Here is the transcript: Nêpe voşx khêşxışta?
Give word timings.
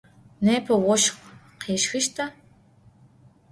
Nêpe 0.45 0.75
voşx 0.83 1.13
khêşxışta? 1.61 2.25